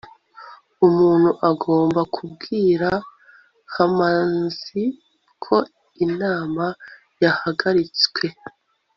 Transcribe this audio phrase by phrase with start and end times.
[0.87, 2.89] umuntu agomba kubwira
[3.71, 4.83] kamanzi
[5.43, 5.55] ko
[6.05, 6.65] inama
[7.23, 8.25] yahagaritswe